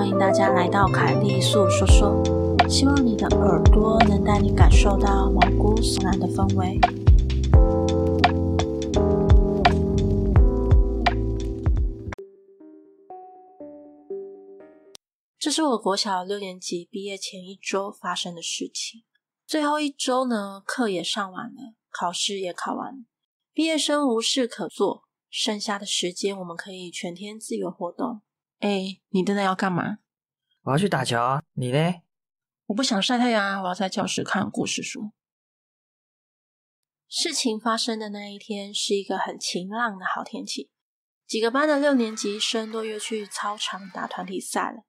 [0.00, 2.24] 欢迎大家来到凯莉粟说说，
[2.66, 6.80] 希望你的耳朵能带你感受到毛骨悚然的氛围。
[15.38, 19.02] 这是我国小六年级毕业前一周发生的事情。
[19.46, 23.00] 最后一周呢，课也上完了，考试也考完了，
[23.52, 28.22] 毕业生无事可做，剩下的时间我们可以全天自由活动。
[28.60, 29.98] 哎，你真的要干嘛？
[30.64, 31.42] 我要去打球啊！
[31.54, 32.02] 你呢？
[32.66, 35.12] 我不想晒太阳，我要在教室看故事书。
[37.08, 40.70] 事情发生的那一天是一个很晴朗的好天气，
[41.26, 44.82] 几个班的六年级生都约去操场打团体赛了。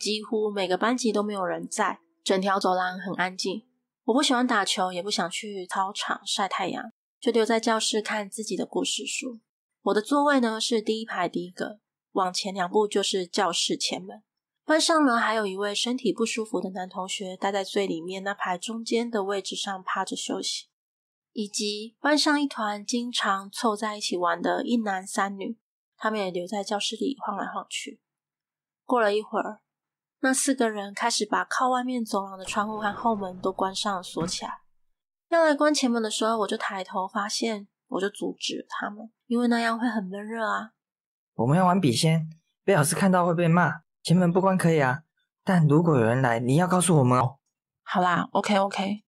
[0.00, 3.68] 几乎每个班级都没有人在，整条走廊很安静。
[4.06, 9.40] 我不喜欢打球，也不想去操场晒太阳，就留在教室看自己的故事书。
[9.82, 11.78] 我的座位呢是第一排第一个。
[12.12, 14.22] 往前两步就是教室前门。
[14.64, 20.68] 班上呢，还有一位身体不舒服的男同学待在最里面那排中间的位置上趴着休息，
[21.32, 25.58] 以及班上一团经常凑在一起玩的一男三女，
[25.96, 28.00] 他们也留在教室里晃来晃去。
[28.84, 29.62] 过了一会儿，
[30.20, 34.60] 那四个人开始把靠外面走廊的窗户和后门都关上锁起来。
[35.28, 40.72] 要来关前门的时候，我就抬头发现，我就阻止他们，因为那样会很闷热啊。
[41.34, 42.28] 我们要玩笔仙，
[42.64, 43.82] 被老师看到会被骂。
[44.02, 45.02] 前门不关可以啊，
[45.44, 47.38] 但如果有人来，你要告诉我们哦。
[47.82, 49.04] 好啦，OK OK。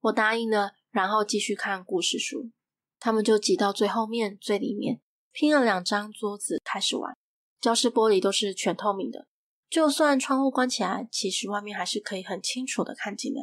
[0.00, 2.50] 我答应了，然后继续看故事书。
[2.98, 5.00] 他们就挤到最后面、最里面，
[5.32, 7.16] 拼了两张桌子开始玩。
[7.60, 9.26] 教室玻璃都是全透明的，
[9.68, 13.40] 就算窗户关起来，其实外面还是可以很清楚的看进来。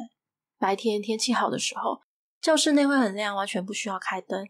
[0.58, 2.02] 白天天气好的时候，
[2.40, 4.48] 教室内会很亮，完全不需要开灯。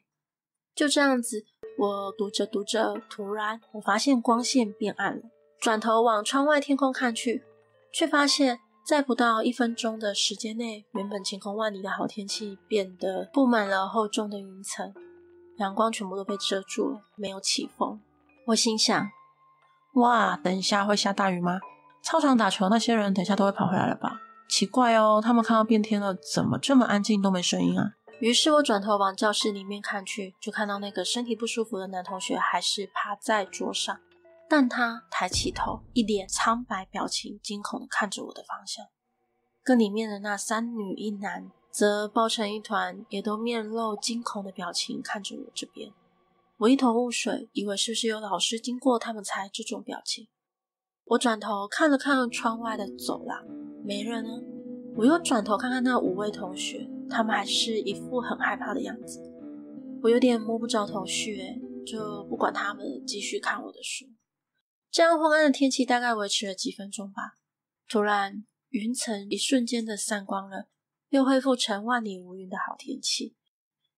[0.78, 1.44] 就这样子。
[1.76, 5.22] 我读着读着，突然我发现光线变暗了。
[5.58, 7.42] 转头往窗外天空看去，
[7.92, 14.94] 却发现，在不到一分钟的时间内，原本晴空万里的好天气变得布满了厚重的云层，
[15.58, 18.00] 阳光全部都被遮住了，没有起风。
[18.46, 19.10] 我心想：
[19.94, 21.58] 哇，等一下会下大雨吗？
[22.02, 24.20] 操场打球那些人，等一下都会跑回来了吧？
[24.48, 27.94] 奇怪哦，他们看到变天了，怎么这么安静，都没声音啊？
[28.20, 34.00] 于是我转头往教室里面看去，就看到那个身体不舒服的男同学还是趴在桌上，
[34.48, 38.86] 但他抬起头，一脸苍白表情，惊恐地看着我的方向。
[39.62, 45.92] 跟里面的那三女一男则抱成一团，也都面露惊恐的表情看着我这边。
[46.56, 50.26] 我一头雾水，以为是不是有老师经过，他们才这种表情。
[51.04, 53.46] 我转头看了看窗外的走廊，
[53.84, 54.30] 没人呢。
[54.96, 56.90] 我又转头看看那五位同学。
[57.10, 59.20] 他们还是一副很害怕的样子，
[60.02, 61.38] 我有点摸不着头绪，
[61.86, 64.06] 就不管他们，继续看我的书。
[64.90, 67.34] 这样昏暗的天气大概维持了几分钟吧。
[67.88, 70.68] 突然，云层一瞬间的散光了，
[71.08, 73.34] 又恢复成万里无云的好天气。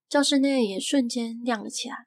[0.09, 2.07] 教室内也瞬间亮了起来，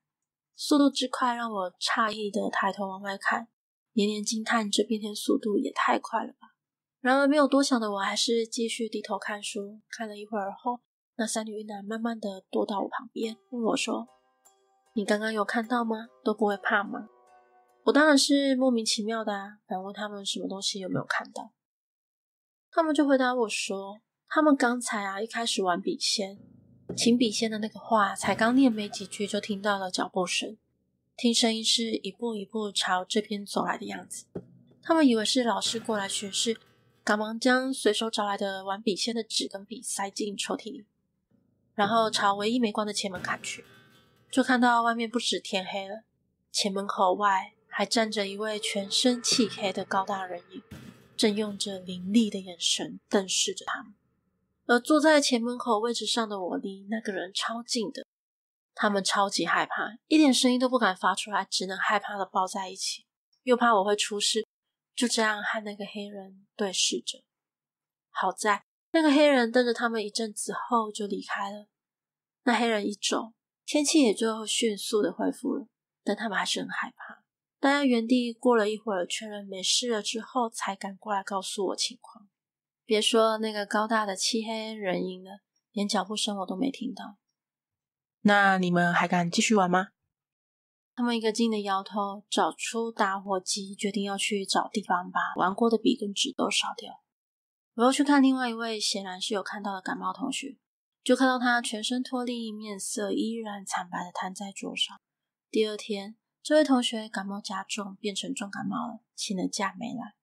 [0.56, 3.48] 速度之快让我诧异的抬头往外看，
[3.94, 6.50] 连连惊叹这变天速度也太快了吧。
[7.00, 9.82] 然而没有多想的我，还是继续低头看书。
[9.90, 10.80] 看了一会儿后，
[11.16, 14.08] 那三女一男慢慢的躲到我旁边，问我说
[14.96, 16.08] ：“你刚刚有看到吗？
[16.24, 17.08] 都不会怕吗？”
[17.86, 21.52] 我当然是莫名其妙的啊，反问他们什么东西有没有看到。
[22.72, 26.40] 他们就回答我说：“他们刚才啊，一开始玩笔仙，
[26.98, 30.58] 请笔仙的那个话才刚念没几句，就听到了脚步声，
[31.16, 34.26] 听声音是一步一步朝这边走来的样子。
[34.82, 36.58] 他们以为是老师过来巡视，
[37.04, 40.86] 赶忙将随手找来的玩笔仙的纸跟笔塞进抽屉里。”
[41.76, 43.66] 然后朝唯一没关的前门看去，
[44.30, 46.04] 就看到外面不止天黑了，
[46.52, 50.62] 前门口外还站着一位全身漆黑的高大人影，
[51.18, 53.96] 正用着凌厉的眼神瞪视着他们。
[54.68, 58.06] 而坐在前门口位置上的我离那个人超近的，
[58.76, 63.06] 他们超级害怕，一点声音都不敢发出来，只能害怕的抱在一起，
[63.42, 64.46] 又怕我会出事，
[64.96, 67.24] 就这样和那个黑人对视着。
[68.12, 68.64] 好在。
[68.96, 71.66] 那个黑人瞪着他们一阵子后就离开了。
[72.44, 73.34] 那黑人一走，
[73.66, 75.68] 天气也就迅速的恢复了，
[76.04, 77.24] 但他们还是很害怕。
[77.60, 82.28] 大家原地过了一会儿，确认没事了之后，才赶过来告诉我情况。
[82.86, 85.40] 别说那个高大的漆黑人影了，
[85.72, 87.18] 连脚步声我都没听到。
[88.24, 89.88] 那你们还敢继续玩吗？
[90.96, 97.02] 他们一个劲的摇头，找出打火机，决定要去找地方把玩过的笔跟纸都烧掉。
[97.76, 100.58] 我又去看另外一位显然是有看到的感冒同学，
[101.04, 105.02] 就看到他全身脱力，面色依然惨白的瘫在桌上。
[105.52, 110.16] 第二天，这位同学感冒加重，变成重感冒了，请了假没来。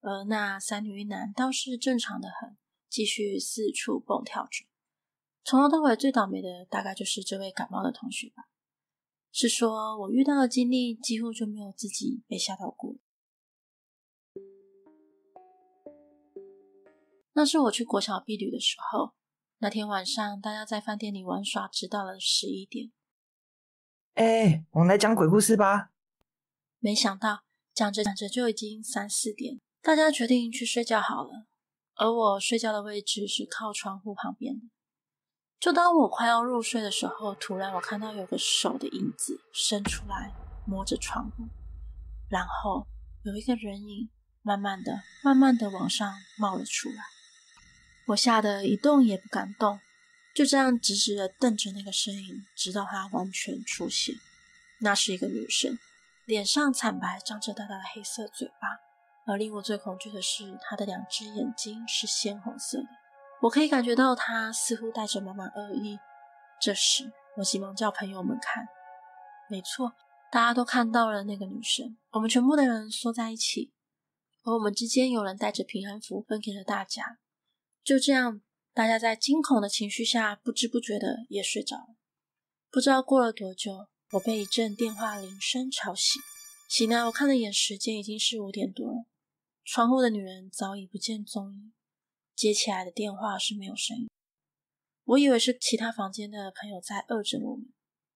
[0.00, 2.56] 而那三女一男倒是正常的很，
[2.88, 4.64] 继续四处蹦跳着。
[5.42, 8.44] 从头到尾最倒霉的大概就是这位感冒的同学吧。
[9.32, 12.94] 是说我遇到的经历几乎就没有自己被吓到过。
[17.32, 19.14] 那是我去国小避旅的时候，
[19.62, 22.90] 那天晚上大家在饭店里玩耍，直到了十一点。
[24.14, 25.92] 哎，我们来讲鬼故事吧。
[26.80, 31.46] 没想到讲着讲着就已经三四点，大家决定去睡觉好了。
[31.94, 34.66] 而我睡觉的位置是靠窗户旁边的。
[35.60, 40.34] 就当我快要入睡的时候，突然我看到有个手的影子伸出来
[40.66, 41.44] 摸着窗户，
[42.28, 42.84] 然后
[43.22, 44.10] 有一个人影
[44.42, 47.04] 慢慢的、慢慢的往上冒了出来。
[48.06, 49.80] 我吓得一动也不敢动，
[50.34, 54.16] 就这样直直的瞪着那个身影，直到它完全出现。
[54.80, 55.78] 那是一个女生，
[56.24, 58.80] 脸上惨白，张着大大的黑色嘴巴，
[59.26, 62.88] 而令我最恐惧的是，她的两只眼睛是鲜红色的。
[63.42, 65.98] 我可以感觉到她似乎带着满满恶意。
[66.60, 68.66] 这时，我急忙叫朋友们看，
[69.48, 69.92] 没错，
[70.32, 71.96] 大家都看到了那个女生。
[72.10, 73.72] 我们全部的人缩在一起，
[74.42, 77.18] 而我们之间有人带着平安符分给了大家。
[77.84, 78.40] 就这样，
[78.72, 81.96] 大家在惊恐的情绪下，不知不觉的也睡着了。
[82.70, 86.22] 不知道过了多久，我被一阵电话铃声吵醒。
[86.68, 89.06] 醒来，我看了眼时间，已经是五点多了。
[89.64, 91.72] 窗户的女人早已不见踪影。
[92.34, 94.08] 接起来的电话是没有声音，
[95.04, 97.66] 我以为是其他房间的朋友在恶整我们，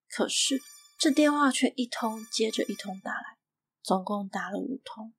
[0.09, 0.59] 可是
[0.99, 3.37] 这电话却一通接着一通打来，
[3.83, 5.12] 总共打了五通。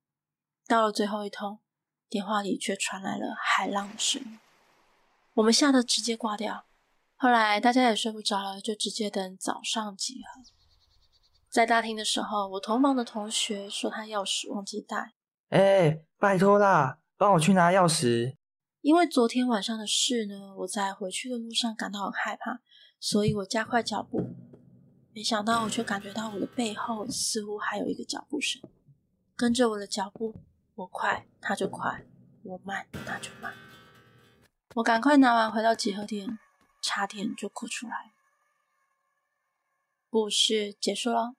[0.65, 1.59] 到了最后一通，
[2.09, 4.39] 电话里却传来了海浪的声音，
[5.33, 6.65] 我们吓得直接挂掉。
[7.15, 10.43] 后来大家也睡不着了，就直接等早上集合。
[11.49, 15.13] 在大厅的时候，我同房的同学说他钥匙忘记带，
[15.49, 18.35] 哎，拜托啦，帮我去拿钥匙。
[18.81, 22.61] 因为昨天晚上的事呢，我在回去的路上感到很害怕，
[22.99, 24.35] 所以我加快脚步。
[25.13, 28.61] 没想到，我却感觉到我的背后似乎还有一个脚步声，
[29.35, 30.35] 跟着我的脚步，
[30.77, 32.03] 我快他就快，
[32.43, 33.51] 我慢他就慢。
[34.75, 36.37] 我赶快拿完回到集合点，
[36.83, 38.11] 差点就哭出来。
[40.07, 41.33] 故事结束了。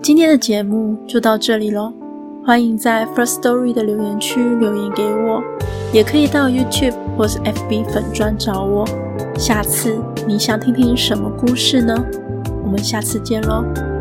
[0.00, 1.92] 今天的节目就到这里喽，
[2.46, 5.42] 欢迎在 First Story 的留言区留言给我，
[5.92, 8.86] 也可以到 YouTube 或是 FB 粉专找我。
[9.36, 11.96] 下次你想听听什么故事呢？
[12.62, 13.91] 我们下次见喽。